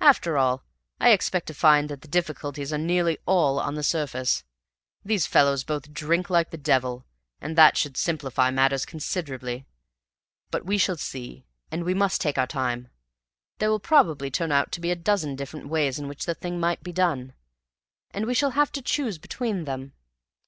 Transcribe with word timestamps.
After 0.00 0.38
all 0.38 0.62
I 1.00 1.10
expect 1.10 1.48
to 1.48 1.52
find 1.52 1.88
that 1.88 2.00
the 2.00 2.06
difficulties 2.06 2.72
are 2.72 2.78
nearly 2.78 3.18
all 3.26 3.58
on 3.58 3.74
the 3.74 3.82
surface. 3.82 4.44
These 5.04 5.26
fellows 5.26 5.64
both 5.64 5.92
drink 5.92 6.30
like 6.30 6.50
the 6.50 6.56
devil, 6.56 7.04
and 7.40 7.58
that 7.58 7.76
should 7.76 7.96
simplify 7.96 8.52
matters 8.52 8.86
considerably. 8.86 9.66
But 10.52 10.64
we 10.64 10.78
shall 10.78 10.96
see, 10.96 11.44
and 11.72 11.82
we 11.82 11.92
must 11.92 12.20
take 12.20 12.38
our 12.38 12.46
time. 12.46 12.86
There 13.58 13.68
will 13.68 13.80
probably 13.80 14.30
turn 14.30 14.52
out 14.52 14.70
to 14.70 14.80
be 14.80 14.92
a 14.92 14.94
dozen 14.94 15.34
different 15.34 15.66
ways 15.66 15.98
in 15.98 16.06
which 16.06 16.24
the 16.24 16.36
thing 16.36 16.60
might 16.60 16.84
be 16.84 16.92
done, 16.92 17.32
and 18.12 18.26
we 18.26 18.34
shall 18.34 18.50
have 18.52 18.70
to 18.70 18.80
choose 18.80 19.18
between 19.18 19.64
them. 19.64 19.92